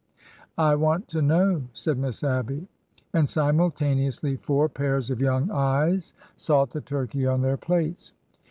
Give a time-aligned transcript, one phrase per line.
[0.57, 2.55] "I want to know!" said Miss Abby.
[2.55, 7.27] IN THE SCHOOL HOUSE 51 And simultaneously four pairs of young eyes sought the turkey
[7.27, 8.13] on their plates.